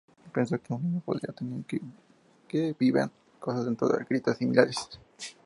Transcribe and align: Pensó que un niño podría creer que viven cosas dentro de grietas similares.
Pensó 0.33 0.59
que 0.59 0.73
un 0.73 0.81
niño 0.81 1.01
podría 1.01 1.31
creer 1.31 1.85
que 2.49 2.75
viven 2.79 3.11
cosas 3.39 3.65
dentro 3.65 3.87
de 3.87 4.03
grietas 4.03 4.35
similares. 4.35 4.89